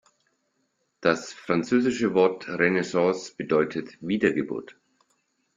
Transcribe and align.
Das 0.99 1.31
französische 1.31 2.15
Wort 2.15 2.49
Renaissance 2.49 3.35
bedeutet 3.37 3.99
Wiedergeburt. 4.01 4.75